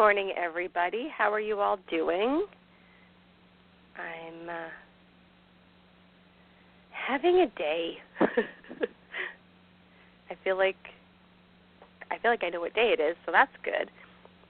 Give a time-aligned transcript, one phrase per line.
[0.00, 1.12] Morning, everybody.
[1.14, 2.46] How are you all doing?
[3.98, 4.70] I'm uh,
[6.90, 7.98] having a day.
[10.30, 10.78] I feel like
[12.10, 13.90] I feel like I know what day it is, so that's good.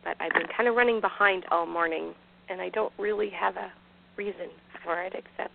[0.05, 2.15] But I've been kind of running behind all morning,
[2.49, 3.73] and I don't really have a
[4.17, 4.51] reason
[4.85, 5.53] for it except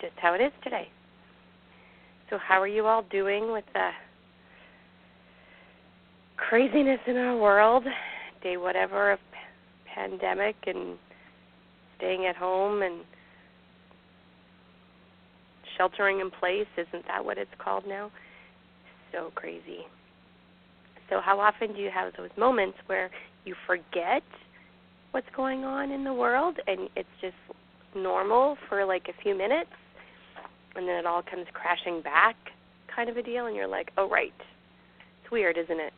[0.00, 0.86] just how it is today.
[2.30, 3.90] So, how are you all doing with the
[6.36, 7.82] craziness in our world?
[8.42, 9.18] Day whatever of
[9.94, 10.98] pandemic and
[11.96, 13.04] staying at home and
[15.76, 16.66] sheltering in place.
[16.76, 18.10] Isn't that what it's called now?
[19.12, 19.86] So crazy.
[21.10, 23.10] So, how often do you have those moments where
[23.44, 24.22] you forget
[25.10, 27.34] what's going on in the world and it's just
[27.94, 29.70] normal for like a few minutes
[30.74, 32.36] and then it all comes crashing back,
[32.94, 34.32] kind of a deal, and you're like, oh, right.
[35.22, 35.92] It's weird, isn't it?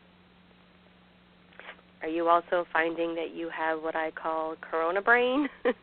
[2.05, 5.49] Are you also finding that you have what I call corona brain?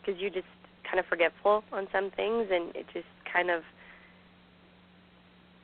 [0.00, 0.48] Because you're just
[0.82, 3.62] kind of forgetful on some things and it just kind of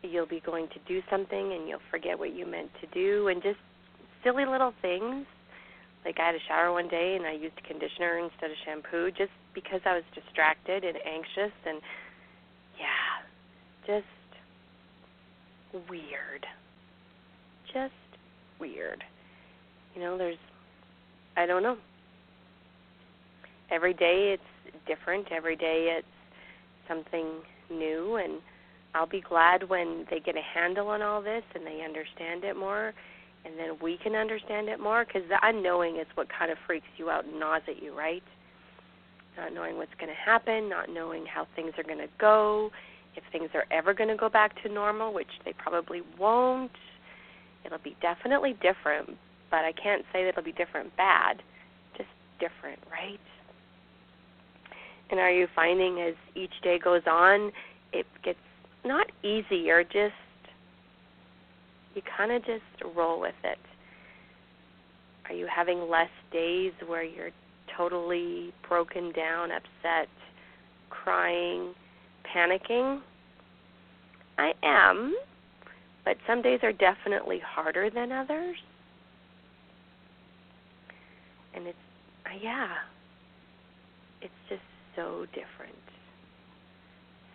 [0.03, 3.43] you'll be going to do something and you'll forget what you meant to do and
[3.43, 3.57] just
[4.23, 5.25] silly little things.
[6.05, 9.33] Like I had a shower one day and I used conditioner instead of shampoo just
[9.55, 11.81] because I was distracted and anxious and
[12.79, 13.25] yeah,
[13.87, 14.05] just
[15.89, 16.45] weird.
[17.73, 17.95] Just
[18.61, 19.03] weird.
[19.97, 20.37] You know, there's
[21.37, 21.79] I don't know.
[23.71, 25.33] Every day it's different.
[25.33, 26.07] Every day it's
[26.87, 27.41] something
[27.71, 28.41] new and
[28.95, 32.57] I'll be glad when they get a handle on all this and they understand it
[32.57, 32.95] more
[33.45, 36.87] and then we can understand it more because the unknowing is what kind of freaks
[36.97, 38.23] you out and gnaws at you, right?
[39.37, 42.71] Not knowing what's going to happen, not knowing how things are going to go,
[43.15, 46.73] if things are ever going to go back to normal, which they probably won't.
[47.65, 49.17] It'll be definitely different,
[49.57, 51.43] but I can't say that it'll be different bad,
[51.97, 53.19] just different, right?
[55.11, 57.53] And are you finding as each day goes on,
[57.91, 58.39] it gets
[58.85, 60.13] not easier, just
[61.95, 63.59] you kind of just roll with it.
[65.27, 67.31] Are you having less days where you're
[67.79, 70.11] totally broken down, upset,
[70.91, 71.73] crying,
[72.31, 73.01] panicking?
[74.37, 75.17] I am,
[76.05, 78.59] but some days are definitely harder than others.
[81.57, 81.79] And it's,
[82.27, 82.69] uh, yeah,
[84.21, 84.63] it's just
[84.95, 85.75] so different.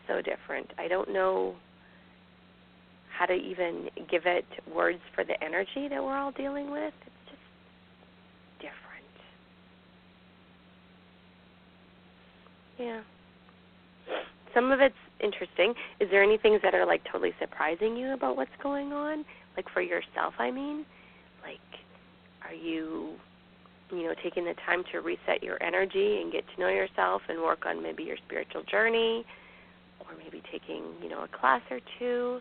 [0.08, 0.68] So different.
[0.78, 1.56] I don't know
[3.18, 6.94] how to even give it words for the energy that we're all dealing with.
[7.06, 7.42] It's just
[8.60, 8.82] different.
[12.78, 13.02] Yeah.
[14.54, 15.74] Some of it's interesting.
[16.00, 19.24] Is there any things that are like totally surprising you about what's going on?
[19.56, 20.86] Like for yourself, I mean?
[21.44, 21.60] Like
[22.44, 23.16] are you
[23.92, 27.40] you know, taking the time to reset your energy and get to know yourself and
[27.42, 29.26] work on maybe your spiritual journey
[30.00, 32.40] or maybe taking, you know, a class or two.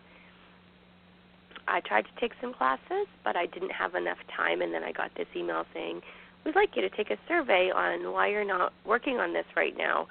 [1.68, 4.92] I tried to take some classes, but I didn't have enough time and then I
[4.92, 6.02] got this email saying,
[6.44, 9.76] "We'd like you to take a survey on why you're not working on this right
[9.76, 10.08] now."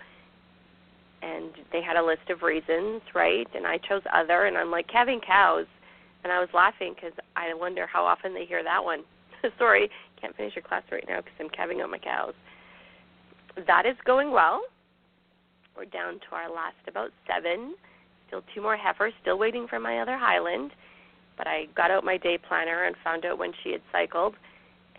[1.21, 3.47] And they had a list of reasons, right?
[3.53, 5.67] And I chose other and I'm like, "Calving cows."
[6.23, 9.03] And I was laughing cuz I wonder how often they hear that one.
[9.57, 9.89] Sorry,
[10.21, 12.33] can't finish your class right now because I'm calving out my cows.
[13.67, 14.61] That is going well.
[15.75, 17.75] We're down to our last about seven.
[18.27, 20.71] Still two more heifers, still waiting for my other Highland.
[21.37, 24.35] But I got out my day planner and found out when she had cycled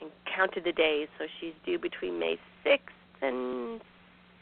[0.00, 1.08] and counted the days.
[1.18, 2.78] So she's due between May 6th
[3.22, 3.80] and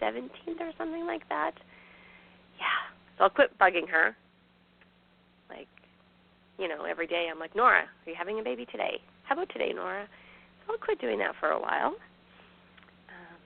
[0.01, 1.53] 17th or something like that.
[2.59, 2.95] Yeah.
[3.17, 4.17] So I'll quit bugging her.
[5.51, 5.69] Like,
[6.59, 9.01] you know, every day I'm like, Nora, are you having a baby today?
[9.25, 10.09] How about today, Nora?
[10.69, 11.95] I'll quit doing that for a while.
[13.09, 13.41] Um,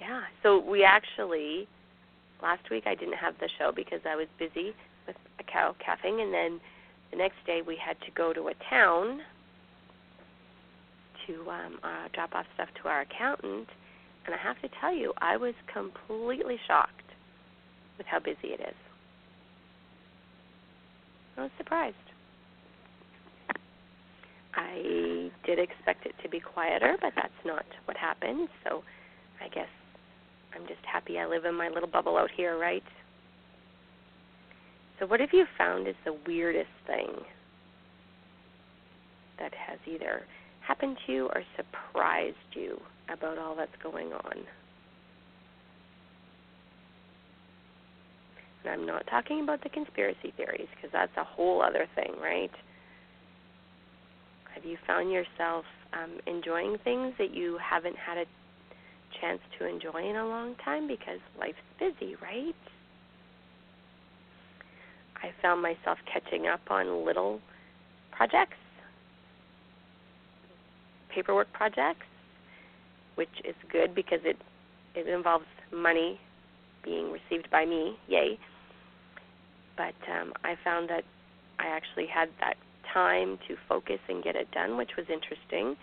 [0.00, 1.66] yeah, so we actually
[2.42, 4.74] last week I didn't have the show because I was busy
[5.06, 6.60] with a cow calving, and then
[7.10, 9.20] the next day we had to go to a town
[11.26, 13.68] to um, uh, drop off stuff to our accountant,
[14.26, 16.92] and I have to tell you, I was completely shocked
[17.98, 18.74] with how busy it is.
[21.36, 21.96] I was surprised.
[24.54, 28.48] I did expect it to be quieter, but that's not what happened.
[28.64, 28.82] So
[29.40, 29.68] I guess
[30.54, 32.82] I'm just happy I live in my little bubble out here, right?
[34.98, 37.08] So, what have you found is the weirdest thing
[39.38, 40.26] that has either
[40.60, 44.34] happened to you or surprised you about all that's going on?
[48.62, 52.50] And I'm not talking about the conspiracy theories because that's a whole other thing, right?
[54.60, 55.64] Have you found yourself
[55.94, 58.26] um, enjoying things that you haven't had a
[59.18, 62.54] chance to enjoy in a long time because life's busy, right?
[65.22, 67.40] I found myself catching up on little
[68.10, 68.58] projects,
[71.08, 72.06] paperwork projects,
[73.14, 74.36] which is good because it
[74.94, 76.20] it involves money
[76.84, 78.38] being received by me, yay.
[79.78, 81.04] But um, I found that
[81.58, 82.56] I actually had that
[82.92, 85.76] time to focus and get it done, which was interesting.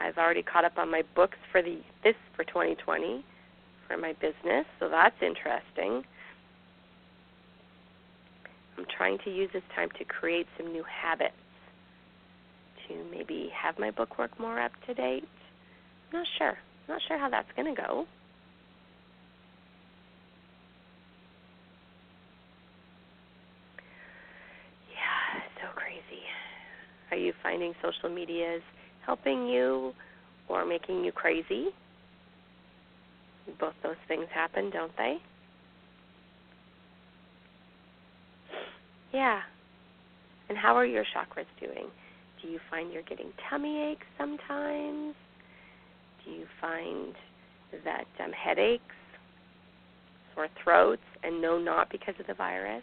[0.00, 3.24] I've already caught up on my books for the this for 2020
[3.88, 6.04] for my business, so that's interesting.
[8.76, 11.34] I'm trying to use this time to create some new habits
[12.86, 15.28] to maybe have my book work more up to date.
[16.12, 16.56] Not sure.
[16.88, 18.06] Not sure how that's going to go.
[24.90, 26.22] Yeah, so crazy.
[27.10, 28.62] Are you finding social media is
[29.04, 29.92] helping you
[30.48, 31.68] or making you crazy?
[33.58, 35.16] Both those things happen, don't they?
[39.12, 39.40] Yeah.
[40.48, 41.86] And how are your chakras doing?
[42.42, 45.14] Do you find you're getting tummy aches sometimes?
[46.24, 47.14] Do you find
[47.84, 48.82] that um, headaches,
[50.34, 52.82] sore throats, and no, not because of the virus?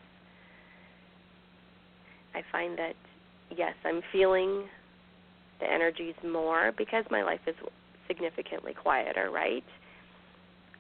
[2.34, 2.96] I find that,
[3.56, 4.66] yes, I'm feeling
[5.60, 7.56] the energies more because my life is
[8.08, 9.64] significantly quieter, right?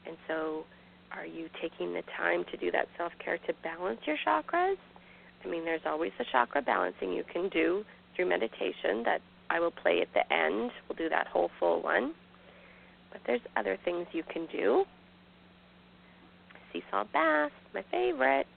[0.08, 0.66] And so,
[1.12, 4.76] are you taking the time to do that self care to balance your chakras?
[5.44, 7.84] I mean, there's always a chakra balancing you can do
[8.16, 10.72] through meditation that I will play at the end.
[10.88, 12.14] We'll do that whole full one.
[13.12, 14.86] But there's other things you can do.
[16.74, 18.48] Seesaw bath, my favorite.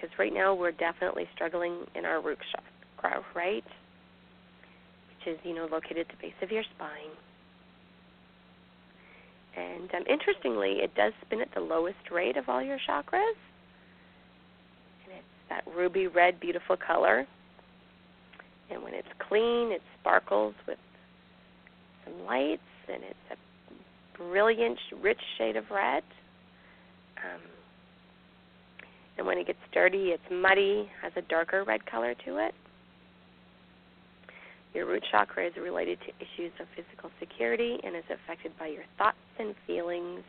[0.00, 3.64] Because right now we're definitely struggling in our root chakra, right?
[3.64, 7.12] Which is, you know, located at the base of your spine.
[9.56, 13.36] And um, interestingly, it does spin at the lowest rate of all your chakras.
[15.04, 17.26] And it's that ruby red, beautiful color.
[18.70, 20.78] And when it's clean, it sparkles with
[22.04, 26.04] some lights, and it's a brilliant, rich shade of red.
[27.18, 27.40] Um,
[29.20, 32.54] and when it gets dirty, it's muddy, has a darker red color to it.
[34.72, 38.84] Your root chakra is related to issues of physical security and is affected by your
[38.96, 40.22] thoughts and feelings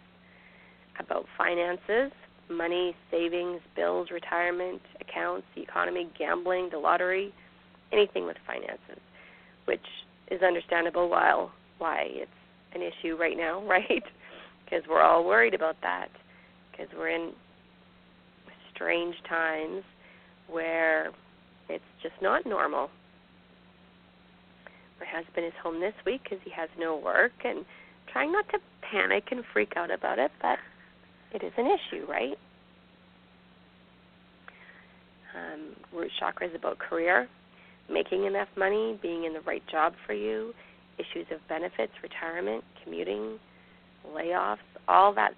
[1.00, 2.12] about finances,
[2.50, 7.33] money, savings, bills, retirement, accounts, the economy, gambling, the lottery,
[7.93, 9.01] anything with finances,
[9.65, 9.79] which
[10.29, 12.29] is understandable while why it's
[12.75, 14.03] an issue right now, right?
[14.65, 16.10] Because we're all worried about that
[16.71, 17.31] because we're in
[18.81, 19.83] strange times
[20.47, 21.11] where
[21.69, 22.89] it's just not normal
[25.01, 27.65] my husband is home this week because he has no work and
[28.13, 30.59] trying not to panic and freak out about it, but
[31.33, 32.38] it is an issue, right?
[35.35, 37.27] Um, root chakra is about career,
[37.89, 40.53] making enough money, being in the right job for you,
[41.00, 43.39] issues of benefits, retirement, commuting,
[44.07, 44.57] layoffs,
[44.88, 45.33] all that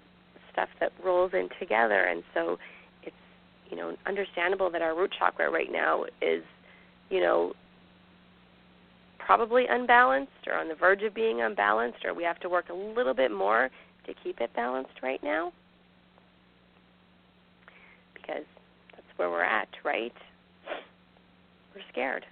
[0.52, 2.04] stuff that rolls in together.
[2.04, 2.58] And so
[3.70, 6.42] you know, understandable that our root chakra right now is,
[7.10, 7.52] you know,
[9.18, 12.74] probably unbalanced or on the verge of being unbalanced, or we have to work a
[12.74, 13.70] little bit more
[14.06, 15.52] to keep it balanced right now.
[18.14, 18.44] Because
[18.92, 20.12] that's where we're at, right?
[21.74, 22.26] We're scared.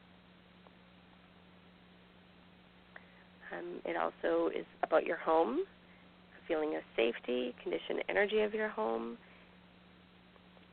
[3.52, 8.68] Um, it also is about your home, a feeling of safety, condition, energy of your
[8.68, 9.18] home.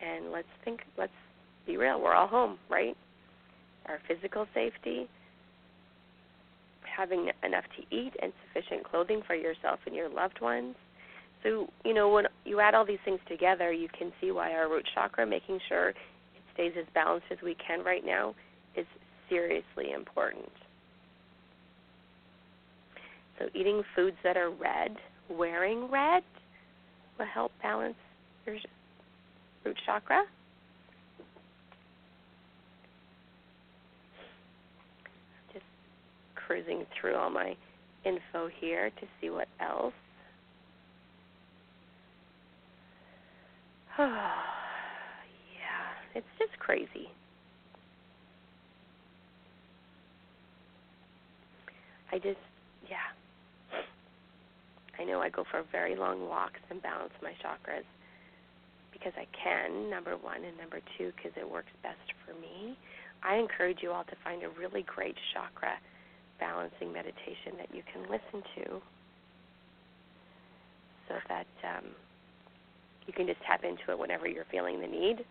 [0.02, 1.12] And let's think, let's
[1.66, 2.96] be real, we're all home, right?
[3.88, 5.08] Our physical safety,
[6.84, 10.76] having enough to eat and sufficient clothing for yourself and your loved ones.
[11.44, 14.70] So, you know, when you add all these things together, you can see why our
[14.70, 15.96] root chakra, making sure it
[16.54, 18.36] stays as balanced as we can right now,
[18.76, 18.86] is
[19.30, 20.50] seriously important.
[23.38, 24.98] So, eating foods that are red,
[25.30, 26.24] wearing red,
[27.18, 27.96] will help balance
[28.46, 28.58] your
[29.64, 30.24] root chakra.
[35.54, 35.66] Just
[36.36, 37.56] cruising through all my
[38.06, 39.94] info here to see what else.
[43.98, 47.10] Oh, yeah, it's just crazy.
[52.12, 52.38] I just,
[52.90, 52.98] yeah.
[55.00, 57.84] I know I go for very long walks and balance my chakras
[59.00, 62.78] because I can, number one, and number two, because it works best for me.
[63.24, 65.80] I encourage you all to find a really great chakra
[66.40, 68.82] balancing meditation that you can listen to
[71.08, 71.86] so that um,
[73.08, 75.26] you can just tap into it whenever you're feeling the need.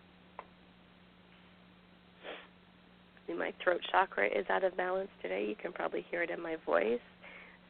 [3.37, 5.45] My throat chakra is out of balance today.
[5.47, 6.99] You can probably hear it in my voice.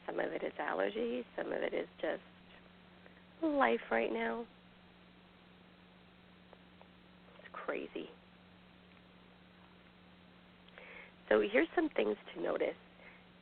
[0.05, 2.23] Some of it is allergy, some of it is just
[3.43, 4.45] life right now.
[7.39, 8.09] It's crazy.
[11.29, 12.69] So here's some things to notice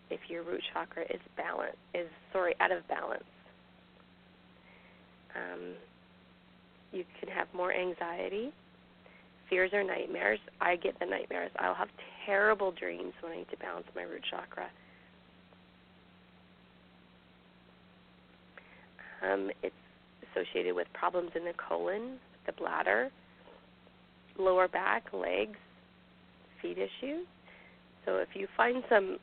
[0.09, 3.23] if your root chakra is balance is sorry out of balance.
[5.33, 5.75] Um,
[6.91, 8.51] you can have more anxiety,
[9.49, 10.39] fears or nightmares.
[10.59, 11.51] I get the nightmares.
[11.59, 11.89] I'll have
[12.25, 14.67] terrible dreams when I need to balance my root chakra.
[19.23, 19.73] Um, it's
[20.35, 23.09] associated with problems in the colon, the bladder,
[24.37, 25.57] lower back, legs,
[26.61, 27.25] feet issues.
[28.05, 29.17] So if you find some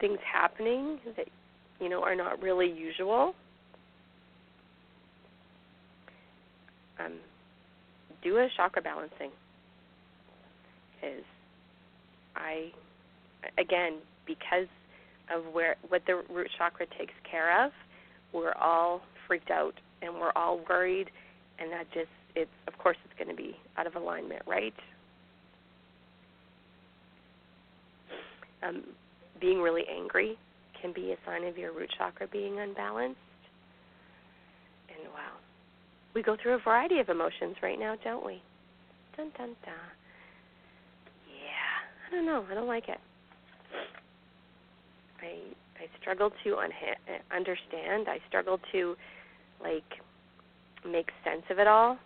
[0.00, 1.26] things happening that
[1.80, 3.34] you know are not really usual,
[6.98, 7.14] um,
[8.22, 9.30] do a chakra balancing.
[11.00, 11.24] Because
[12.36, 12.70] I
[13.58, 14.68] again because
[15.34, 17.72] of where what the root chakra takes care of,
[18.32, 21.10] we're all freaked out and we're all worried,
[21.58, 24.74] and that just it's of course it's going to be out of alignment, right?
[28.62, 28.82] Um,
[29.40, 30.38] being really angry
[30.80, 33.18] can be a sign of your root chakra being unbalanced.
[34.88, 35.38] And wow,
[36.14, 38.42] we go through a variety of emotions right now, don't we?
[39.16, 39.74] Dun dun dun.
[41.28, 42.44] Yeah, I don't know.
[42.50, 42.98] I don't like it.
[45.20, 48.08] I I struggle to unha- understand.
[48.08, 48.96] I struggle to
[49.62, 49.84] like
[50.88, 51.98] make sense of it all.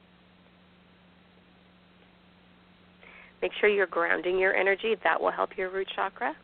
[3.40, 4.94] Make sure you're grounding your energy.
[5.04, 6.34] That will help your root chakra.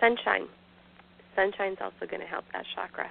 [0.00, 0.46] Sunshine.
[1.34, 3.10] Sunshine's also going to help that chakra.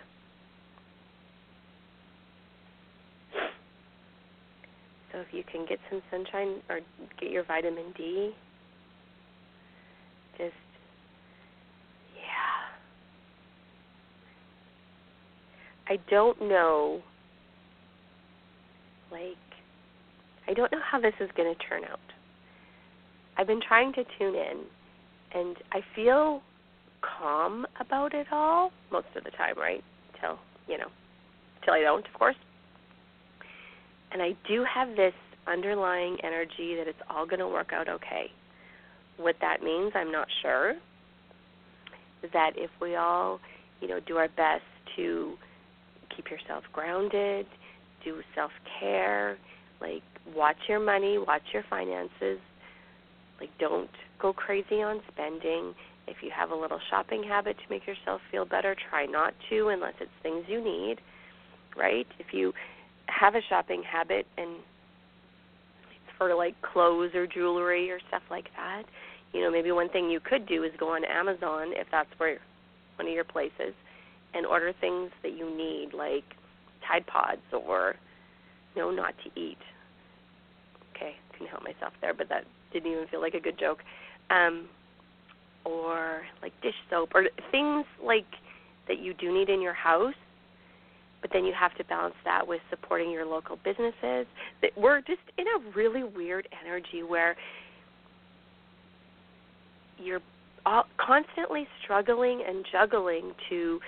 [5.11, 6.79] So if you can get some sunshine or
[7.19, 8.31] get your vitamin D,
[10.37, 10.53] just
[12.15, 12.67] yeah.
[15.89, 17.01] I don't know
[19.11, 19.37] like
[20.47, 21.99] I don't know how this is going to turn out.
[23.37, 24.63] I've been trying to tune in
[25.33, 26.41] and I feel
[27.01, 29.83] calm about it all most of the time, right?
[30.19, 30.87] Till you know,
[31.63, 32.35] till I don't, of course.
[34.11, 35.13] And I do have this
[35.47, 38.31] underlying energy that it's all going to work out okay.
[39.17, 40.75] What that means, I'm not sure.
[42.33, 43.39] That if we all,
[43.81, 44.63] you know, do our best
[44.95, 45.37] to
[46.17, 47.45] keep yourself grounded,
[48.03, 49.37] do self care,
[49.79, 50.03] like
[50.35, 52.39] watch your money, watch your finances,
[53.39, 55.73] like don't go crazy on spending
[56.07, 59.69] if you have a little shopping habit to make yourself feel better, try not to
[59.69, 60.97] unless it's things you need,
[61.75, 62.07] right?
[62.17, 62.53] If you
[63.07, 68.83] have a shopping habit and it's for like clothes or jewelry or stuff like that,
[69.33, 72.39] you know, maybe one thing you could do is go on Amazon if that's where
[72.95, 73.75] one of your places
[74.33, 76.23] and order things that you need like
[76.87, 77.95] Tide Pods or
[78.77, 79.57] know, not to eat.
[80.95, 83.79] Okay, couldn't help myself there, but that didn't even feel like a good joke.
[84.29, 84.67] Um,
[85.65, 88.25] or like dish soap or things like
[88.87, 90.13] that you do need in your house
[91.21, 94.25] but then you have to balance that with supporting your local businesses
[94.61, 97.35] that we're just in a really weird energy where
[99.97, 100.21] you're
[100.65, 103.79] all, constantly struggling and juggling to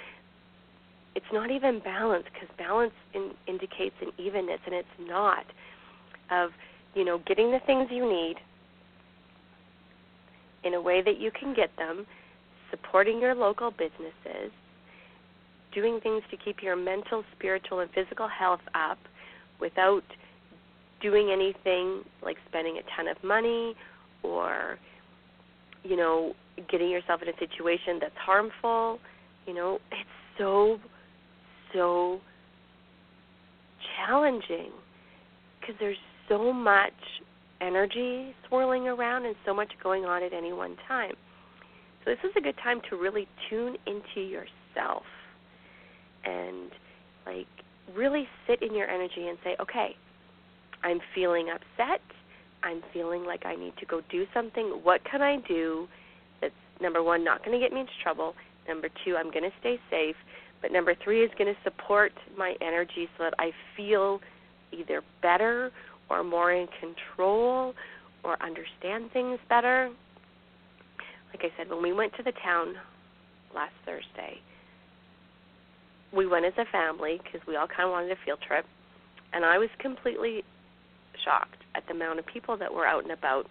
[1.16, 5.46] it's not even balance because balance in, indicates an evenness and it's not
[6.32, 6.52] of
[6.94, 8.36] you know getting the things you need
[10.64, 12.06] in a way that you can get them,
[12.70, 14.52] supporting your local businesses,
[15.74, 18.98] doing things to keep your mental, spiritual, and physical health up
[19.60, 20.04] without
[21.02, 23.74] doing anything like spending a ton of money
[24.22, 24.78] or
[25.84, 26.34] you know
[26.70, 29.00] getting yourself in a situation that's harmful.
[29.48, 30.80] You know it's so
[31.74, 32.20] so
[33.98, 34.72] challenging
[35.60, 36.94] because there's so much
[37.62, 41.14] energy swirling around and so much going on at any one time.
[42.04, 45.04] So this is a good time to really tune into yourself
[46.26, 46.72] and
[47.26, 47.48] like
[47.96, 49.96] really sit in your energy and say, okay,
[50.84, 52.02] I'm feeling upset.
[52.64, 54.80] I'm feeling like I need to go do something.
[54.84, 55.88] What can I do
[56.42, 58.34] that's number one, not going to get me into trouble?
[58.68, 60.16] Number two, I'm going to stay safe.
[60.62, 64.20] But number three is going to support my energy so that I feel
[64.72, 65.72] either better
[66.10, 67.74] or more in control
[68.24, 69.90] or understand things better.
[71.34, 72.76] Like I said, when we went to the town
[73.56, 74.40] last Thursday,
[76.12, 78.66] we went as a family because we all kind of wanted a field trip,
[79.32, 80.44] and I was completely
[81.24, 83.48] shocked at the amount of people that were out and about.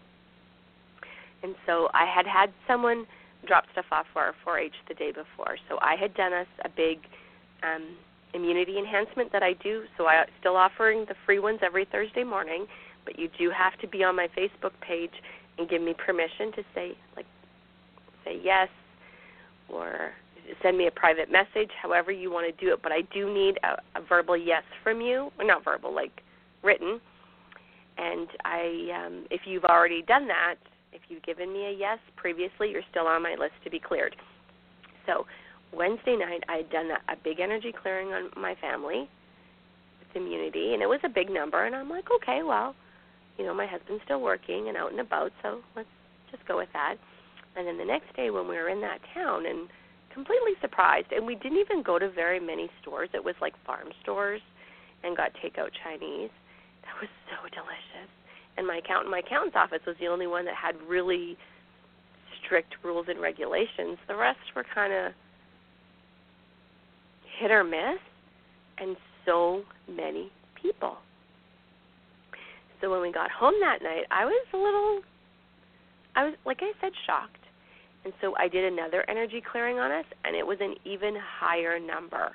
[1.43, 3.07] And so I had had someone
[3.47, 6.69] drop stuff off for our 4-H the day before, so I had done us a
[6.69, 6.99] big
[7.63, 7.97] um,
[8.35, 9.85] immunity enhancement that I do.
[9.97, 12.67] So I'm still offering the free ones every Thursday morning,
[13.05, 15.13] but you do have to be on my Facebook page
[15.59, 17.27] and give me permission to say like
[18.25, 18.69] say yes
[19.69, 20.13] or
[20.63, 22.81] send me a private message, however you want to do it.
[22.83, 26.23] But I do need a, a verbal yes from you, or not verbal, like
[26.63, 27.01] written.
[27.99, 30.55] And I, um, if you've already done that,
[30.93, 34.17] if you've given me a yes previously, you're still on my list to be cleared.
[35.07, 35.27] So
[35.73, 39.09] Wednesday night, I had done a, a big energy clearing on my family
[40.01, 41.65] with immunity, and it was a big number.
[41.65, 42.75] And I'm like, okay, well,
[43.37, 45.89] you know, my husband's still working and out and about, so let's
[46.31, 46.97] just go with that.
[47.57, 49.69] And then the next day, when we were in that town, and
[50.13, 53.09] completely surprised, and we didn't even go to very many stores.
[53.15, 54.41] It was like farm stores,
[55.05, 56.31] and got takeout Chinese.
[56.83, 58.11] That was so delicious.
[58.59, 61.39] And my accountant, my accountant's office was the only one that had really
[62.45, 63.99] strict rules and regulations.
[64.09, 65.13] The rest were kind of
[67.39, 68.01] hit or miss,
[68.79, 70.97] and so many people.
[72.81, 75.01] So when we got home that night, I was a little,
[76.17, 77.37] I was like I said, shocked.
[78.05, 81.79] And so I did another energy clearing on us, and it was an even higher
[81.79, 82.33] number.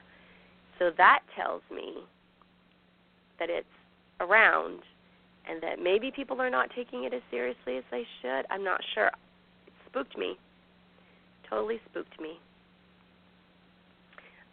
[0.80, 1.96] So that tells me
[3.40, 3.68] that it's
[4.20, 4.80] around
[5.50, 8.44] and that maybe people are not taking it as seriously as they should.
[8.50, 9.08] I'm not sure.
[9.68, 10.38] It spooked me.
[11.50, 12.40] Totally spooked me.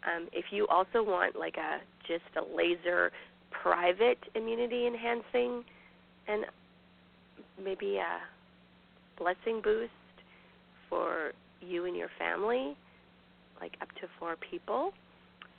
[0.03, 3.11] Um, if you also want like a just a laser
[3.51, 5.63] private immunity enhancing
[6.27, 6.45] and
[7.63, 8.19] maybe a
[9.21, 9.91] blessing boost
[10.89, 12.75] for you and your family,
[13.59, 14.91] like up to four people,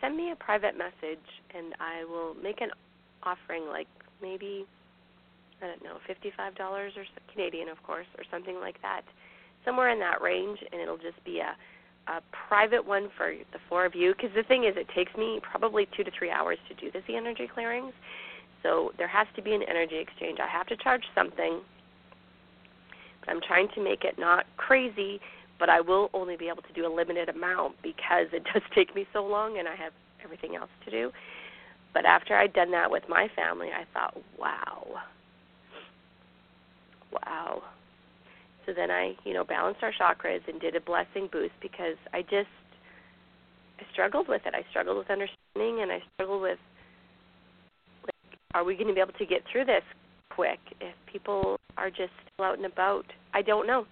[0.01, 2.71] send me a private message and I will make an
[3.23, 3.87] offering like
[4.21, 4.67] maybe
[5.63, 9.03] I don't know, fifty-five dollars or Canadian, of course, or something like that,
[9.65, 11.57] somewhere in that range, and it'll just be a
[12.09, 14.13] a private one for the four of you.
[14.13, 17.05] Because the thing is, it takes me probably two to three hours to do this
[17.09, 17.93] energy clearings,
[18.63, 20.39] so there has to be an energy exchange.
[20.43, 21.61] I have to charge something,
[23.21, 25.21] but I'm trying to make it not crazy.
[25.59, 28.97] But I will only be able to do a limited amount because it does take
[28.97, 29.93] me so long, and I have
[30.25, 31.13] everything else to do.
[31.95, 35.03] But after I'd done that with my family, I thought, wow,
[37.13, 37.63] wow,
[38.67, 42.23] so then I, you know, balanced our chakras and did a blessing boost because I
[42.23, 42.51] just
[43.81, 44.55] I struggled with it.
[44.55, 46.59] I struggled with understanding and I struggled with
[48.05, 49.83] like are we going to be able to get through this
[50.31, 53.05] quick if people are just still out and about?
[53.35, 53.87] I don't know.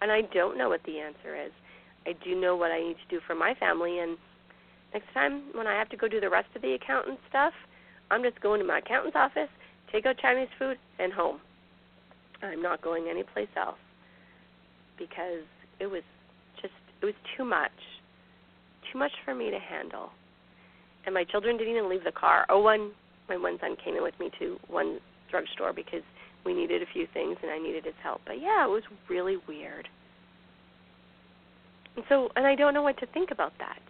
[0.00, 1.52] And I don't know what the answer is.
[2.06, 4.16] I do know what I need to do for my family and
[4.94, 7.52] next time when I have to go do the rest of the accountant stuff,
[8.10, 9.48] I'm just going to my accountant's office,
[9.90, 11.40] take out Chinese food and home.
[12.42, 13.78] I'm not going anyplace else
[14.98, 15.44] because
[15.80, 16.02] it was
[16.60, 17.70] just it was too much,
[18.92, 20.10] too much for me to handle.
[21.04, 22.46] And my children didn't even leave the car.
[22.48, 22.92] Oh, one
[23.28, 24.98] my one son came in with me to one
[25.30, 26.02] drugstore because
[26.44, 28.20] we needed a few things and I needed his help.
[28.26, 29.88] But yeah, it was really weird.
[31.96, 33.80] And so, and I don't know what to think about that.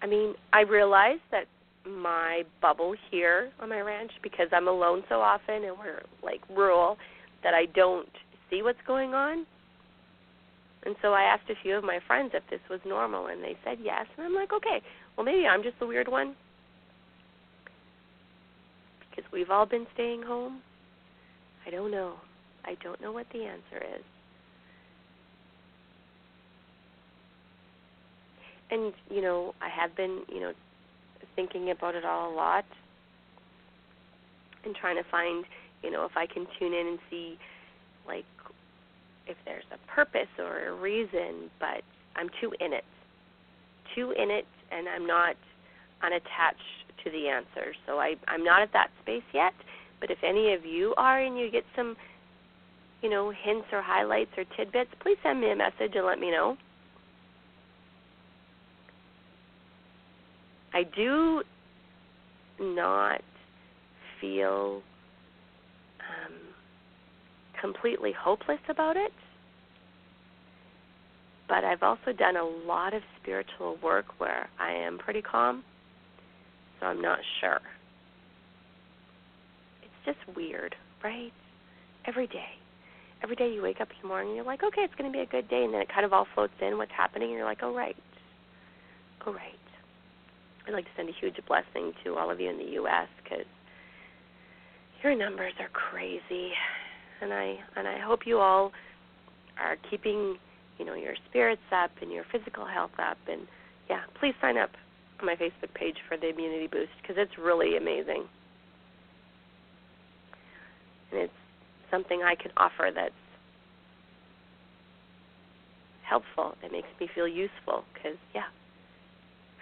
[0.00, 1.46] I mean, I realize that
[1.86, 6.96] my bubble here on my ranch because I'm alone so often and we're like rural
[7.42, 8.08] that I don't
[8.50, 9.46] see what's going on.
[10.84, 13.56] And so I asked a few of my friends if this was normal, and they
[13.64, 14.06] said yes.
[14.16, 14.82] And I'm like, okay,
[15.16, 16.34] well, maybe I'm just the weird one.
[19.08, 20.60] Because we've all been staying home.
[21.66, 22.14] I don't know.
[22.64, 24.02] I don't know what the answer is.
[28.72, 30.52] And, you know, I have been, you know,
[31.34, 32.64] thinking about it all a lot
[34.64, 35.44] and trying to find,
[35.82, 37.38] you know, if I can tune in and see,
[38.06, 38.24] like,
[39.26, 41.82] if there's a purpose or a reason, but
[42.16, 42.84] I'm too in it.
[43.94, 45.36] Too in it, and I'm not
[46.02, 46.58] unattached
[47.04, 47.76] to the answers.
[47.86, 49.52] So I I'm not at that space yet,
[50.00, 51.96] but if any of you are and you get some
[53.02, 56.30] you know, hints or highlights or tidbits, please send me a message and let me
[56.30, 56.56] know.
[60.74, 61.42] I do
[62.60, 63.20] not
[64.20, 64.82] feel
[66.00, 66.32] um,
[67.60, 69.12] completely hopeless about it,
[71.48, 75.62] but I've also done a lot of spiritual work where I am pretty calm,
[76.80, 77.60] so I'm not sure.
[79.82, 81.32] It's just weird, right?
[82.06, 82.58] Every day
[83.22, 85.16] every day you wake up in the morning, and you're like, okay, it's going to
[85.16, 87.38] be a good day, and then it kind of all floats in what's happening, and
[87.38, 87.96] you're like, oh right,
[89.26, 89.61] oh right.
[90.66, 93.08] I'd like to send a huge blessing to all of you in the U.S.
[93.22, 93.46] because
[95.02, 96.52] your numbers are crazy,
[97.20, 98.72] and I and I hope you all
[99.60, 100.36] are keeping,
[100.78, 103.42] you know, your spirits up and your physical health up, and
[103.90, 104.70] yeah, please sign up
[105.20, 108.24] on my Facebook page for the immunity boost because it's really amazing,
[111.10, 111.32] and it's
[111.90, 113.12] something I can offer that's
[116.08, 116.54] helpful.
[116.62, 118.48] It makes me feel useful because, yeah,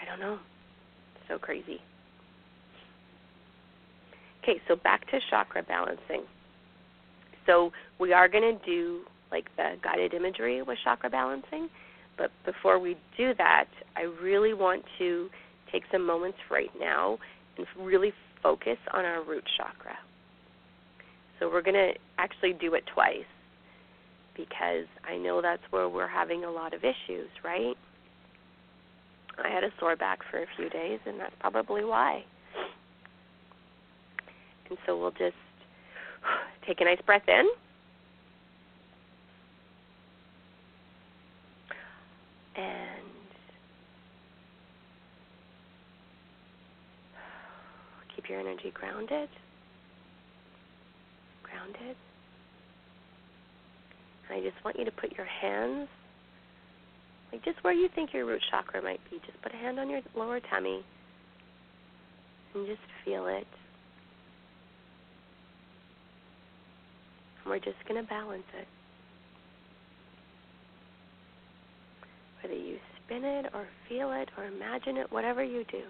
[0.01, 0.39] I don't know.
[1.31, 1.81] So crazy.
[4.43, 6.25] Okay, so back to chakra balancing.
[7.47, 11.69] So we are going to do like the guided imagery with chakra balancing,
[12.19, 13.67] but before we do that,
[13.97, 15.29] I really want to
[15.71, 17.19] take some moments right now
[17.57, 18.13] and really
[18.43, 19.97] focus on our root chakra.
[21.39, 23.25] So we're going to actually do it twice
[24.37, 27.77] because I know that's where we're having a lot of issues, right?
[29.45, 32.25] I had a sore back for a few days, and that's probably why.
[34.69, 35.35] And so we'll just
[36.67, 37.49] take a nice breath in.
[42.57, 43.07] And
[48.15, 49.29] keep your energy grounded
[51.51, 51.97] grounded.
[54.29, 55.89] And I just want you to put your hands,
[57.33, 59.19] like just where you think your root chakra might be.
[59.27, 60.85] Just put a hand on your lower tummy
[62.55, 63.47] and just feel it.
[67.43, 68.67] And we're just going to balance it.
[72.43, 75.83] Whether you spin it or feel it or imagine it, whatever you do,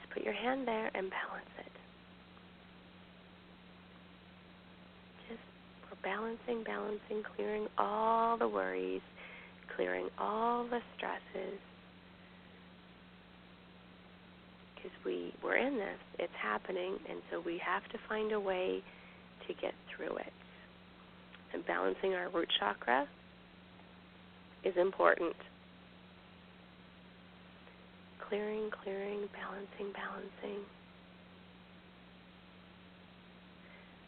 [0.00, 1.72] just put your hand there and balance it.
[5.28, 5.40] Just
[5.90, 9.00] we're balancing, balancing, clearing all the worries,
[9.76, 11.60] clearing all the stresses.
[14.74, 18.82] Because we, we're in this, it's happening, and so we have to find a way
[19.46, 20.32] to get through it.
[21.52, 23.06] And balancing our root chakra
[24.64, 25.36] is important.
[28.28, 30.64] Clearing, clearing, balancing, balancing.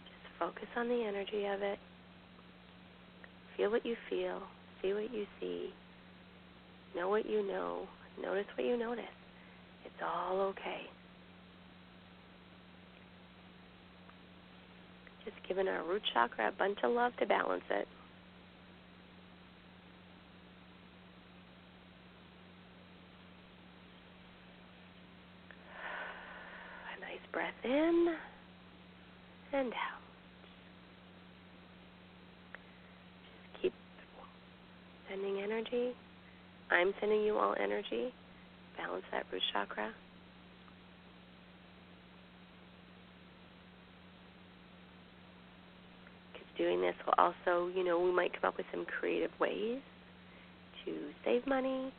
[0.05, 1.79] Just focus on the energy of it.
[3.57, 4.43] Feel what you feel.
[4.83, 5.71] See what you see.
[6.97, 7.89] Know what you know.
[8.23, 9.05] Notice what you notice.
[9.85, 10.83] It's all okay.
[15.25, 17.89] Just giving our root chakra a bunch of love to balance it.
[26.97, 28.15] A nice breath in
[29.53, 29.98] and out.
[35.21, 35.93] Sending energy.
[36.71, 38.13] I'm sending you all energy.
[38.77, 39.91] Balance that root chakra.
[46.33, 49.81] Because doing this will also, you know, we might come up with some creative ways
[50.85, 51.93] to save money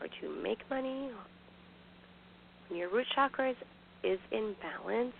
[0.00, 1.10] or to make money.
[2.68, 3.56] When your root chakra is,
[4.04, 5.14] is in balance,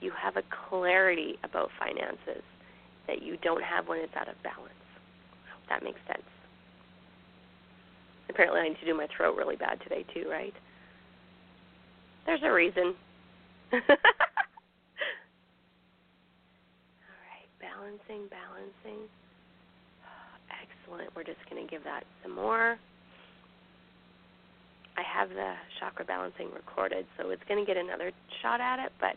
[0.00, 2.42] you have a clarity about finances
[3.06, 4.72] that you don't have when it's out of balance.
[5.46, 6.31] I hope that makes sense.
[8.32, 10.54] Apparently, I need to do my throat really bad today too, right?
[12.24, 12.94] There's a reason.
[13.72, 13.80] All
[17.28, 19.04] right, balancing, balancing.
[20.48, 21.14] Excellent.
[21.14, 22.78] We're just going to give that some more.
[24.96, 28.92] I have the chakra balancing recorded, so it's going to get another shot at it,
[28.98, 29.16] but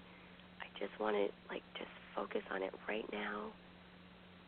[0.60, 3.48] I just want to like just focus on it right now.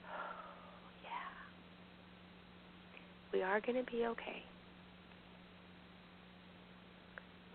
[1.04, 1.32] yeah.
[3.32, 4.44] We are going to be okay.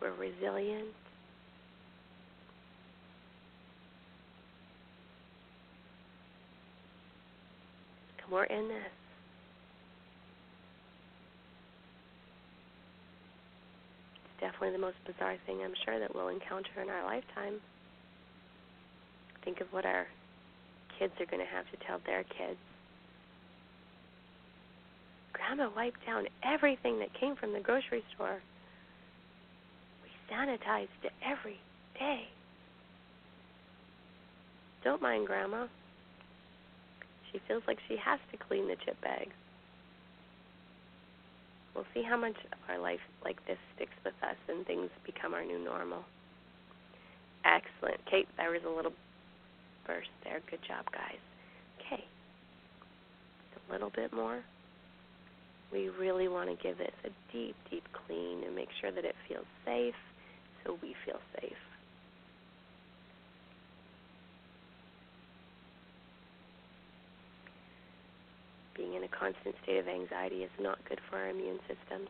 [0.03, 0.89] We're resilient.
[8.25, 8.77] And we're in this.
[14.25, 17.61] It's definitely the most bizarre thing I'm sure that we'll encounter in our lifetime.
[19.45, 20.09] Think of what our
[20.99, 22.59] kids are going to have to tell their kids.
[25.33, 28.41] Grandma wiped down everything that came from the grocery store.
[30.33, 30.89] Sanitized
[31.25, 31.61] every
[31.99, 32.23] day.
[34.83, 35.67] Don't mind Grandma.
[37.31, 39.35] She feels like she has to clean the chip bags.
[41.75, 45.35] We'll see how much of our life like this sticks with us and things become
[45.35, 46.05] our new normal.
[47.45, 48.01] Excellent.
[48.11, 48.93] Kate, there was a little
[49.87, 50.41] burst there.
[50.51, 51.21] Good job, guys.
[51.81, 52.05] Okay.
[53.69, 54.43] A little bit more.
[55.73, 59.15] We really want to give this a deep, deep clean and make sure that it
[59.29, 59.95] feels safe
[60.65, 61.57] so we feel safe.
[68.83, 72.09] being in a constant state of anxiety is not good for our immune systems.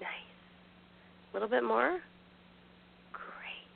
[0.00, 0.10] Nice.
[1.30, 1.98] A little bit more.
[3.12, 3.66] Great.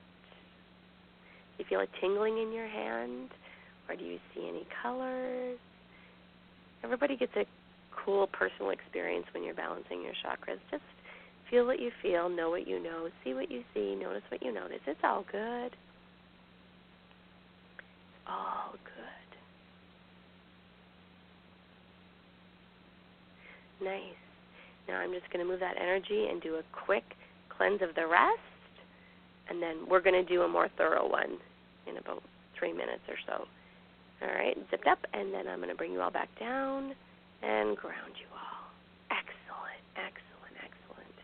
[1.56, 3.30] Do you feel a tingling in your hand,
[3.88, 5.58] or do you see any colors?
[6.84, 7.44] Everybody gets a
[8.04, 10.58] cool personal experience when you're balancing your chakras.
[10.70, 10.82] Just
[11.50, 14.52] feel what you feel, know what you know, see what you see, notice what you
[14.52, 14.80] notice.
[14.86, 15.76] It's all good
[18.30, 19.30] all good.
[23.84, 24.02] Nice.
[24.88, 27.04] Now I'm just going to move that energy and do a quick
[27.48, 28.38] cleanse of the rest,
[29.48, 31.38] and then we're going to do a more thorough one
[31.86, 32.22] in about
[32.58, 33.44] three minutes or so.
[34.22, 36.94] All right, zipped up, and then I'm going to bring you all back down
[37.42, 38.70] and ground you all.
[39.11, 41.16] Excellent, excellent, excellent.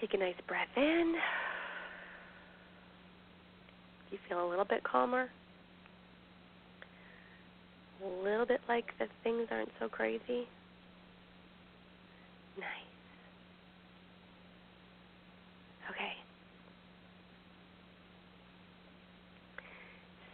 [0.00, 1.14] Take a nice breath in.
[4.10, 5.28] You feel a little bit calmer?
[8.04, 10.46] A little bit like the things aren't so crazy?
[12.58, 12.92] Nice.
[15.90, 16.12] Okay.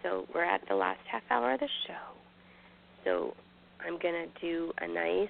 [0.03, 1.93] So we're at the last half hour of the show.
[3.05, 3.35] So
[3.87, 5.29] I'm going to do a nice,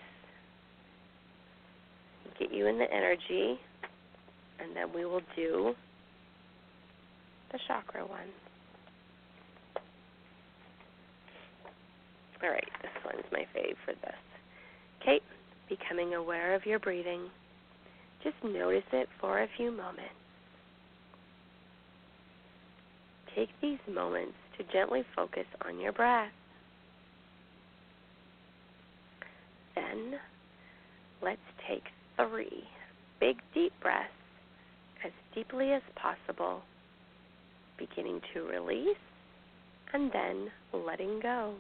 [2.39, 3.59] get you in the energy,
[4.61, 5.75] and then we will do
[7.53, 8.29] the chakra one.
[12.43, 14.15] All right, this one's my fave for this.
[15.03, 15.21] Okay,
[15.69, 17.29] becoming aware of your breathing.
[18.23, 20.15] Just notice it for a few moments.
[23.35, 26.31] Take these moments to gently focus on your breath.
[29.99, 30.19] Then
[31.23, 31.85] let's take
[32.17, 32.65] three
[33.21, 34.09] big deep breaths
[35.05, 36.63] as deeply as possible
[37.79, 38.97] beginning to release
[39.93, 41.55] and then letting go.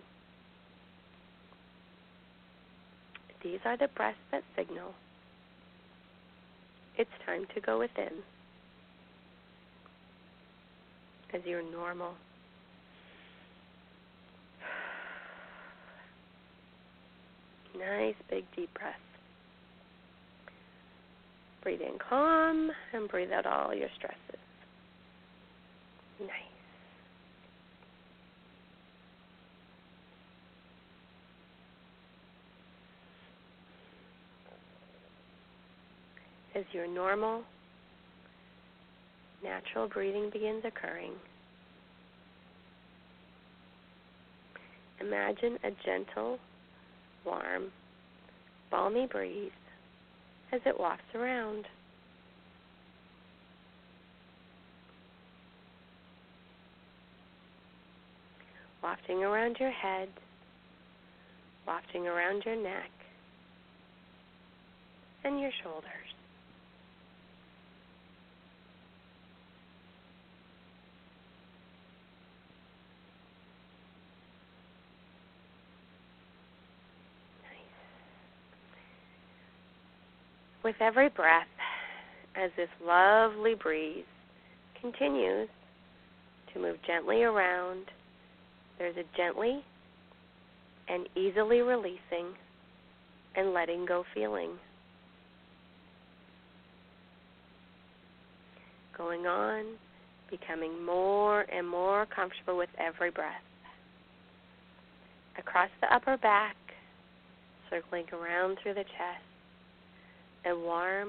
[3.42, 4.94] These are the breaths that signal
[6.96, 8.10] it's time to go within
[11.32, 12.14] as your normal.
[17.78, 18.94] Nice big deep breath.
[21.62, 24.18] Breathe in calm and breathe out all your stresses.
[26.20, 26.30] Nice.
[36.54, 37.42] As your normal,
[39.44, 41.12] natural breathing begins occurring,
[45.00, 46.38] imagine a gentle,
[47.28, 47.70] warm,
[48.70, 49.52] balmy breeze
[50.52, 51.66] as it wafts around.
[58.82, 60.08] wafting around your head,
[61.66, 62.90] wafting around your neck
[65.24, 66.17] and your shoulders.
[80.68, 81.48] With every breath,
[82.36, 84.04] as this lovely breeze
[84.82, 85.48] continues
[86.52, 87.86] to move gently around
[88.78, 89.64] there's a gently
[90.86, 92.34] and easily releasing
[93.34, 94.50] and letting go feeling.
[98.94, 99.64] Going on,
[100.30, 103.40] becoming more and more comfortable with every breath.
[105.38, 106.56] Across the upper back,
[107.70, 109.27] circling around through the chest,
[110.48, 111.08] a warm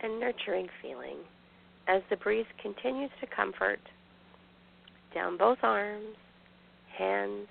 [0.00, 1.18] and nurturing feeling
[1.86, 3.80] as the breeze continues to comfort
[5.14, 6.16] down both arms
[6.98, 7.46] hands,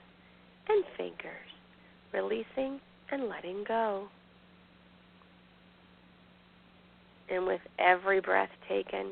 [0.67, 1.49] and fingers,
[2.13, 2.79] releasing
[3.11, 4.07] and letting go.
[7.29, 9.11] And with every breath taken,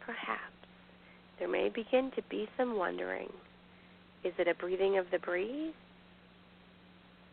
[0.00, 0.40] perhaps
[1.38, 3.28] there may begin to be some wondering.
[4.24, 5.74] Is it a breathing of the breeze?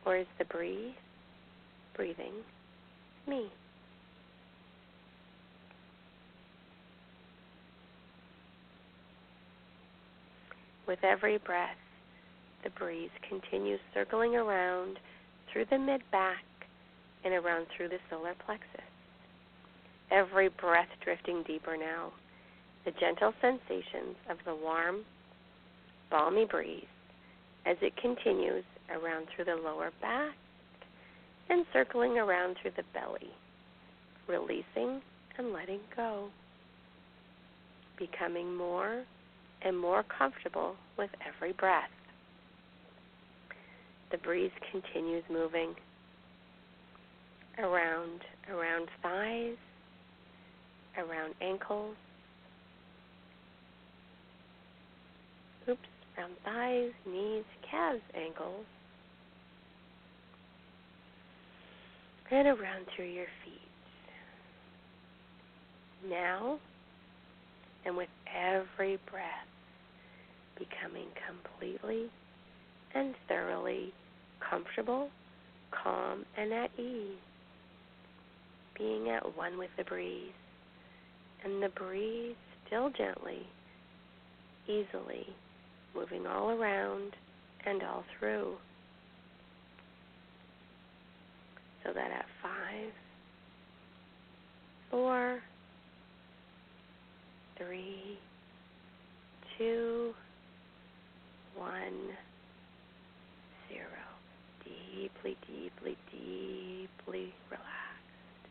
[0.06, 0.94] Or is the breeze
[1.96, 2.34] breathing
[3.28, 3.48] me?
[10.90, 11.78] With every breath,
[12.64, 14.98] the breeze continues circling around
[15.54, 16.44] through the mid back
[17.24, 18.90] and around through the solar plexus.
[20.10, 22.12] Every breath drifting deeper now.
[22.86, 25.06] The gentle sensations of the warm,
[26.10, 26.86] balmy breeze
[27.68, 30.34] as it continues around through the lower back
[31.52, 33.30] and circling around through the belly,
[34.28, 35.04] releasing
[35.38, 36.30] and letting go,
[38.00, 39.04] becoming more
[39.64, 41.90] and more comfortable with every breath.
[44.12, 45.76] The breeze continues moving
[47.60, 49.58] around around thighs,
[50.98, 51.96] around ankles.
[55.68, 55.80] Oops,
[56.18, 58.66] around thighs, knees, calves, ankles.
[62.32, 63.60] And around through your feet.
[66.10, 66.60] Now,
[67.86, 69.48] and with every breath,
[70.58, 72.10] becoming completely
[72.94, 73.94] and thoroughly
[74.50, 75.10] comfortable,
[75.72, 77.18] calm, and at ease,
[78.78, 80.32] being at one with the breeze,
[81.44, 83.48] and the breeze still gently,
[84.68, 85.28] easily
[85.96, 87.16] moving all around
[87.66, 88.56] and all through.
[91.84, 92.92] So that at five,
[94.92, 95.40] four,
[97.60, 98.18] three,
[99.58, 100.14] two,
[101.56, 102.16] one,
[103.68, 104.04] zero.
[104.64, 108.46] Deeply, deeply, deeply relaxed.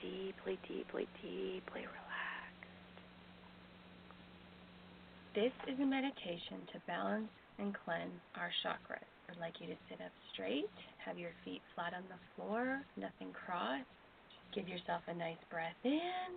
[0.00, 2.04] Deeply, deeply, deeply relaxed.
[5.34, 7.28] This is a meditation to balance
[7.58, 9.04] and cleanse our chakras.
[9.30, 10.70] I'd like you to sit up straight,
[11.04, 13.88] have your feet flat on the floor, nothing crossed.
[14.54, 16.30] Give yourself a nice breath in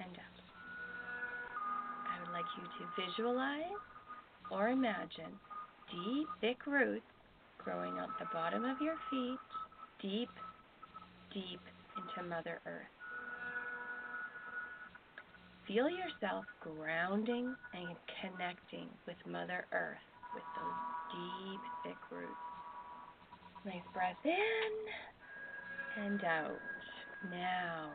[0.00, 0.33] and out.
[2.34, 3.78] Like you to visualize
[4.50, 5.38] or imagine
[5.88, 7.06] deep, thick roots
[7.58, 9.38] growing out the bottom of your feet,
[10.02, 10.30] deep,
[11.32, 11.60] deep
[11.96, 12.90] into Mother Earth.
[15.68, 20.02] Feel yourself grounding and connecting with Mother Earth
[20.34, 20.80] with those
[21.14, 22.32] deep, thick roots.
[23.64, 26.58] Nice breath in and out.
[27.30, 27.92] Now,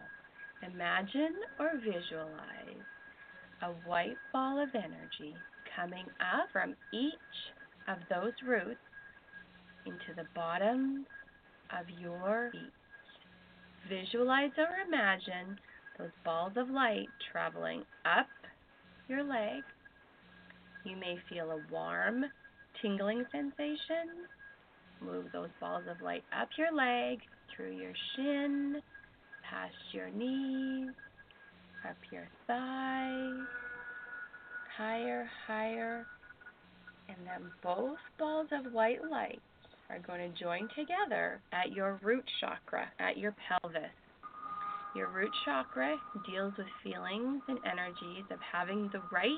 [0.64, 2.88] imagine or visualize
[3.62, 5.36] a white ball of energy
[5.76, 7.14] coming up from each
[7.88, 8.80] of those roots
[9.86, 11.06] into the bottom
[11.78, 12.72] of your feet.
[13.90, 15.58] Visualize or imagine
[15.98, 18.28] those balls of light traveling up
[19.08, 19.64] your leg.
[20.86, 22.26] You may feel a warm,
[22.82, 24.28] tingling sensation.
[25.02, 27.20] Move those balls of light up your leg,
[27.56, 28.82] through your shin,
[29.50, 30.94] past your knees,
[31.88, 33.48] up your thighs,
[34.78, 36.06] higher, higher,
[37.08, 39.42] and then both balls of white light
[39.90, 43.92] are going to join together at your root chakra, at your pelvis.
[44.96, 45.98] Your root chakra
[46.30, 49.38] deals with feelings and energies of having the right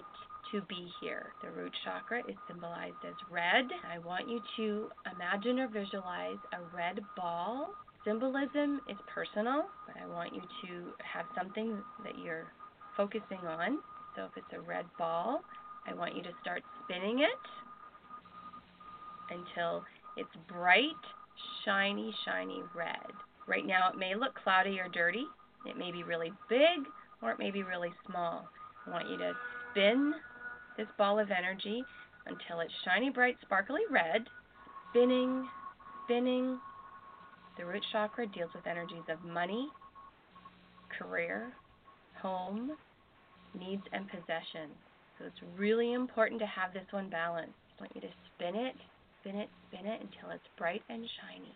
[0.52, 1.28] to be here.
[1.44, 3.66] The root chakra is symbolized as red.
[3.90, 7.74] I want you to imagine or visualize a red ball.
[8.06, 12.52] Symbolism is personal, but I want you to have something that you're
[12.98, 13.80] focusing on
[14.16, 15.42] so if it's a red ball,
[15.88, 17.44] I want you to start spinning it
[19.30, 19.84] until
[20.18, 21.00] it's bright,
[21.64, 23.12] shiny, shiny red.
[23.48, 25.26] Right now it may look cloudy or dirty.
[25.66, 26.86] It may be really big
[27.22, 28.48] or it may be really small.
[28.86, 29.34] I want you to
[29.72, 30.14] spin
[30.78, 31.84] this ball of energy
[32.26, 34.28] until it's shiny, bright, sparkly red,
[34.90, 35.48] spinning,
[36.04, 36.60] spinning.
[37.62, 39.70] The root chakra deals with energies of money,
[40.98, 41.54] career,
[42.20, 42.72] home,
[43.54, 44.74] needs, and possessions.
[45.20, 47.54] So it's really important to have this one balanced.
[47.78, 48.74] I want you to spin it,
[49.22, 51.54] spin it, spin it until it's bright and shiny.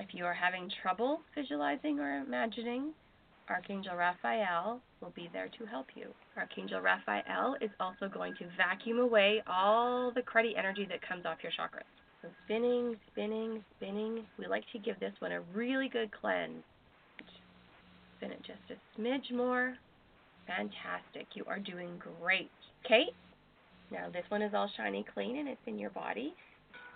[0.00, 2.90] If you are having trouble visualizing or imagining,
[3.48, 6.08] Archangel Raphael will be there to help you.
[6.36, 11.38] Archangel Raphael is also going to vacuum away all the cruddy energy that comes off
[11.40, 11.86] your chakras.
[12.22, 14.24] So spinning, spinning, spinning.
[14.38, 16.64] We like to give this one a really good cleanse.
[18.16, 19.76] Spin it just a smidge more.
[20.46, 21.26] Fantastic.
[21.34, 22.50] You are doing great.
[22.84, 23.04] Okay?
[23.92, 26.34] Now this one is all shiny clean and it's in your body.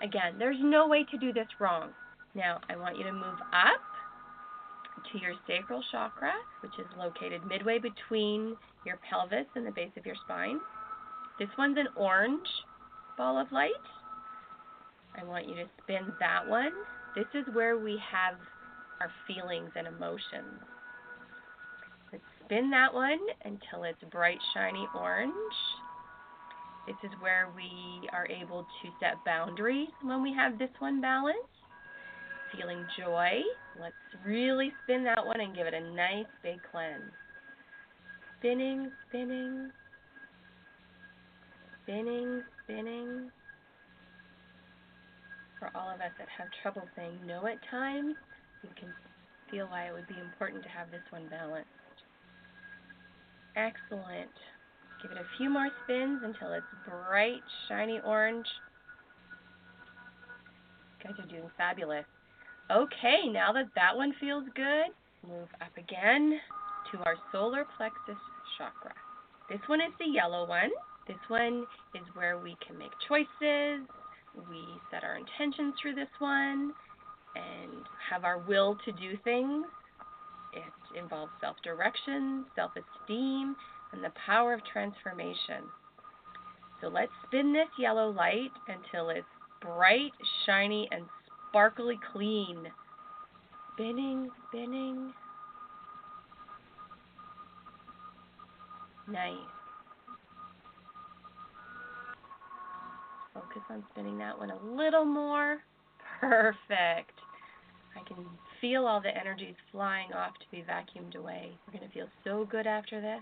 [0.02, 1.90] Again, there's no way to do this wrong.
[2.34, 3.80] Now I want you to move up
[5.12, 10.04] to your sacral chakra, which is located midway between your pelvis and the base of
[10.04, 10.58] your spine.
[11.38, 12.48] This one's an orange
[13.16, 13.70] ball of light.
[15.20, 16.72] I want you to spin that one.
[17.14, 18.34] This is where we have
[19.00, 20.62] our feelings and emotions.
[22.12, 25.32] Let's spin that one until it's bright, shiny orange.
[26.86, 31.38] This is where we are able to set boundaries when we have this one balanced.
[32.56, 33.40] Feeling joy.
[33.80, 33.94] Let's
[34.26, 37.12] really spin that one and give it a nice big cleanse.
[38.38, 39.70] Spinning, spinning,
[41.82, 43.30] spinning, spinning.
[45.62, 48.16] For all of us that have trouble saying no at times,
[48.64, 48.88] you can
[49.48, 51.70] feel why it would be important to have this one balanced.
[53.54, 54.34] Excellent.
[55.00, 58.46] Give it a few more spins until it's bright, shiny orange.
[60.98, 62.06] You guys are doing fabulous.
[62.68, 64.90] Okay, now that that one feels good,
[65.22, 66.40] move up again
[66.90, 68.18] to our solar plexus
[68.58, 68.94] chakra.
[69.48, 70.70] This one is the yellow one.
[71.06, 73.86] This one is where we can make choices.
[74.34, 76.72] We set our intentions through this one
[77.36, 79.66] and have our will to do things.
[80.52, 83.56] It involves self direction, self esteem,
[83.92, 85.64] and the power of transformation.
[86.80, 89.26] So let's spin this yellow light until it's
[89.60, 90.12] bright,
[90.44, 91.04] shiny, and
[91.48, 92.66] sparkly clean.
[93.74, 95.12] Spinning, spinning.
[99.08, 99.61] Nice.
[103.34, 105.58] Focus on spinning that one a little more.
[106.20, 107.18] Perfect.
[107.96, 108.24] I can
[108.60, 111.52] feel all the energies flying off to be vacuumed away.
[111.66, 113.20] We're going to feel so good after this.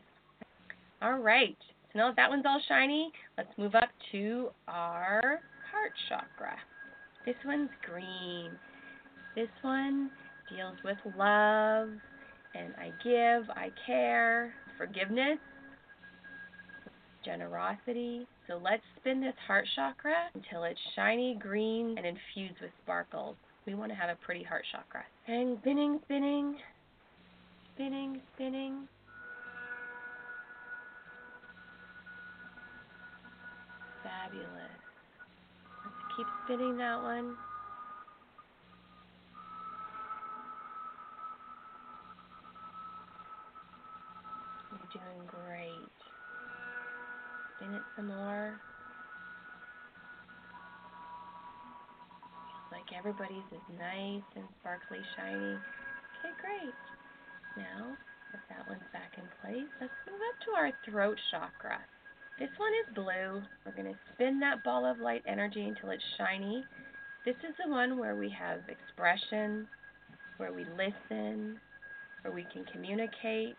[1.03, 1.57] All right.
[1.93, 5.41] So now that that one's all shiny, let's move up to our
[5.71, 6.57] heart chakra.
[7.27, 8.53] This one's green.
[9.35, 10.11] This one
[10.55, 11.89] deals with love
[12.55, 15.39] and I give, I care, forgiveness,
[17.25, 18.27] generosity.
[18.47, 23.37] So let's spin this heart chakra until it's shiny green and infused with sparkles.
[23.67, 25.05] We want to have a pretty heart chakra.
[25.29, 26.57] And spinning, spinning,
[27.75, 28.89] spinning, spinning.
[34.03, 34.49] Fabulous.
[35.85, 37.37] Let's keep spinning that one.
[44.73, 46.00] You're doing great.
[47.61, 48.57] Spin it some more.
[52.73, 55.59] Like everybody's is nice and sparkly, shiny.
[56.17, 56.75] Okay, great.
[57.57, 57.93] Now,
[58.33, 61.79] that that one's back in place, let's move up to our throat chakra.
[62.39, 63.43] This one is blue.
[63.67, 66.65] We're going to spin that ball of light energy until it's shiny.
[67.27, 69.69] This is the one where we have expression,
[70.39, 71.61] where we listen,
[72.23, 73.59] where we can communicate.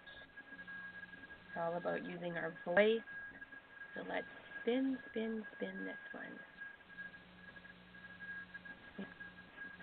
[1.45, 3.01] It's all about using our voice.
[3.95, 4.25] So let's
[4.61, 6.39] spin, spin, spin this one.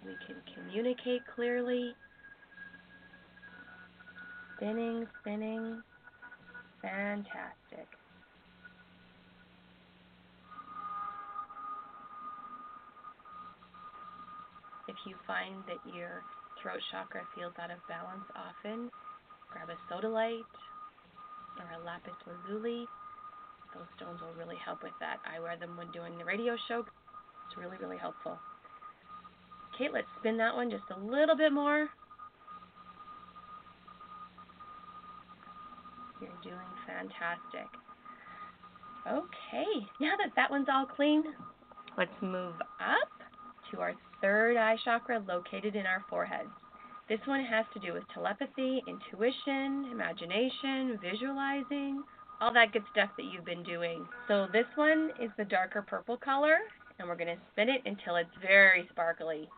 [0.06, 1.94] We can communicate clearly.
[4.56, 5.82] Spinning, spinning.
[6.80, 7.88] Fantastic.
[14.88, 16.22] If you find that your
[16.62, 18.90] throat chakra feels out of balance often,
[19.52, 20.56] grab a sodalite
[21.58, 22.86] or a lapis lazuli.
[23.74, 25.18] Those stones will really help with that.
[25.26, 26.80] I wear them when doing the radio show.
[26.80, 28.38] It's really, really helpful.
[29.74, 31.88] Okay, let's spin that one just a little bit more.
[36.20, 37.68] You're doing fantastic.
[39.06, 41.22] Okay, now that that one's all clean,
[41.96, 43.08] let's move up
[43.70, 46.46] to our third eye chakra located in our forehead.
[47.08, 52.02] This one has to do with telepathy, intuition, imagination, visualizing,
[52.40, 54.06] all that good stuff that you've been doing.
[54.28, 56.58] So this one is the darker purple color,
[56.98, 59.48] and we're going to spin it until it's very sparkly.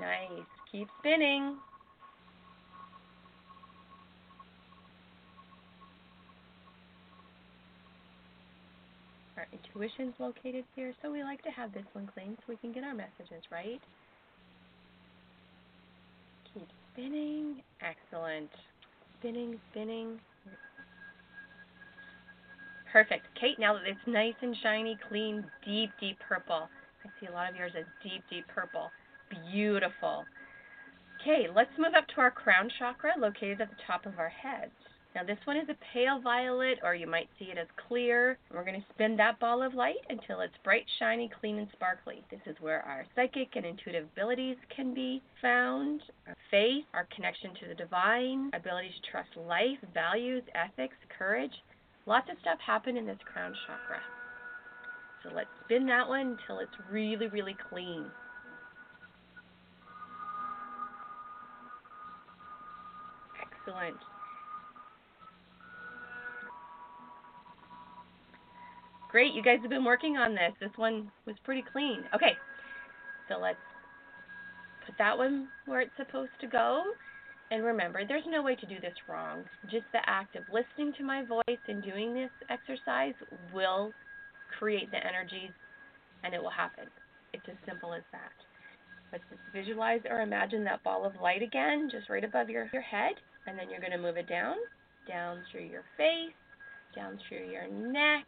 [0.00, 0.46] Nice.
[0.70, 1.56] Keep spinning.
[9.36, 12.72] Our intuition's located here, so we like to have this one clean so we can
[12.72, 13.80] get our messages right.
[16.52, 17.62] Keep spinning.
[17.80, 18.50] Excellent.
[19.20, 20.18] Spinning, spinning.
[22.92, 23.26] Perfect.
[23.38, 26.68] Kate, now that it's nice and shiny, clean, deep, deep purple.
[27.04, 28.90] I see a lot of yours as deep, deep purple.
[29.50, 30.24] Beautiful.
[31.20, 34.70] Okay, let's move up to our crown chakra located at the top of our head.
[35.14, 38.38] Now this one is a pale violet, or you might see it as clear.
[38.52, 42.22] We're going to spin that ball of light until it's bright, shiny, clean, and sparkly.
[42.30, 47.50] This is where our psychic and intuitive abilities can be found, our faith, our connection
[47.54, 51.52] to the divine, ability to trust life, values, ethics, courage.
[52.08, 54.00] Lots of stuff happen in this crown chakra.
[55.22, 58.06] So let's spin that one until it's really, really clean.
[63.42, 63.98] Excellent.
[69.10, 70.54] Great, you guys have been working on this.
[70.60, 72.04] This one was pretty clean.
[72.14, 72.32] Okay,
[73.28, 73.58] so let's
[74.86, 76.84] put that one where it's supposed to go.
[77.50, 79.44] And remember, there's no way to do this wrong.
[79.70, 83.14] Just the act of listening to my voice and doing this exercise
[83.54, 83.92] will
[84.58, 85.50] create the energies
[86.24, 86.84] and it will happen.
[87.32, 88.32] It's as simple as that.
[89.12, 92.82] Let's just visualize or imagine that ball of light again, just right above your, your
[92.82, 93.12] head.
[93.46, 94.56] And then you're going to move it down,
[95.06, 96.36] down through your face,
[96.94, 98.26] down through your neck,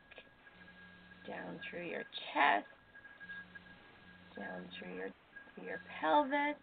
[1.28, 2.66] down through your chest,
[4.36, 5.08] down through your,
[5.54, 6.56] through your pelvis.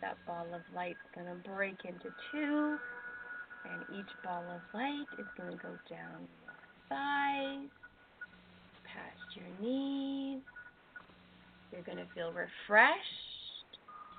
[0.00, 2.76] That ball of light is going to break into two,
[3.64, 6.54] and each ball of light is going to go down your
[6.88, 7.68] thighs,
[8.84, 10.42] past your knees.
[11.72, 13.72] You're going to feel refreshed,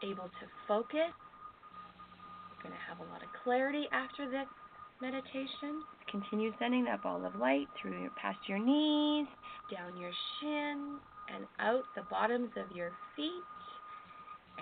[0.04, 1.14] able to focus.
[2.52, 4.48] You're going to have a lot of clarity after this
[5.02, 5.84] meditation.
[6.10, 9.28] Continue sending that ball of light through your, past your knees,
[9.72, 10.98] down your shin,
[11.34, 13.44] and out the bottoms of your feet,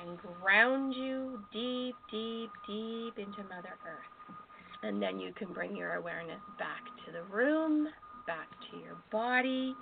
[0.01, 4.37] and ground you deep, deep, deep into Mother Earth.
[4.83, 7.87] And then you can bring your awareness back to the room,
[8.27, 9.75] back to your body.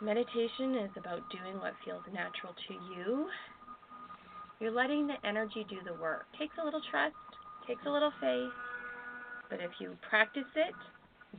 [0.00, 3.26] Meditation is about doing what feels natural to you.
[4.58, 6.26] You're letting the energy do the work.
[6.38, 7.14] Takes a little trust,
[7.66, 8.50] takes a little faith,
[9.48, 10.74] but if you practice it,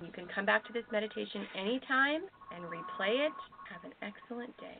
[0.04, 2.22] you can come back to this meditation anytime
[2.56, 3.34] and replay it.
[3.72, 4.80] Have an excellent day.